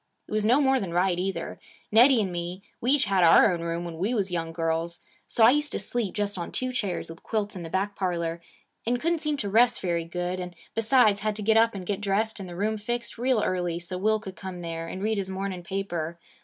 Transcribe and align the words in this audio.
It 0.27 0.31
was 0.31 0.43
no 0.43 0.59
more 0.61 0.79
than 0.79 0.95
right, 0.95 1.19
either. 1.19 1.59
Nettie 1.91 2.23
and 2.23 2.31
me, 2.31 2.63
we 2.81 2.89
each 2.89 3.05
had 3.05 3.23
our 3.23 3.53
own 3.53 3.61
room 3.61 3.85
when 3.85 3.99
we 3.99 4.15
was 4.15 4.31
young 4.31 4.51
girls. 4.51 5.01
So 5.27 5.43
I 5.43 5.51
used 5.51 5.71
to 5.73 5.79
sleep 5.79 6.15
just 6.15 6.39
on 6.39 6.51
two 6.51 6.73
chairs 6.73 7.07
with 7.11 7.21
quilts 7.21 7.55
in 7.55 7.61
the 7.61 7.69
back 7.69 7.95
parlor, 7.95 8.41
and 8.83 8.99
couldn't 8.99 9.19
seem 9.21 9.37
to 9.37 9.47
rest 9.49 9.79
very 9.79 10.05
good, 10.05 10.39
and, 10.39 10.55
besides, 10.73 11.19
had 11.19 11.35
to 11.35 11.43
get 11.43 11.55
up 11.55 11.75
and 11.75 11.85
get 11.85 12.01
dressed 12.01 12.39
and 12.39 12.49
the 12.49 12.55
room 12.55 12.79
fixed, 12.79 13.19
real 13.19 13.43
early, 13.43 13.77
so 13.77 13.95
Will 13.99 14.19
could 14.19 14.35
come 14.35 14.61
there 14.61 14.87
and 14.87 15.03
read 15.03 15.19
his 15.19 15.29
morning 15.29 15.61
paper. 15.61 16.17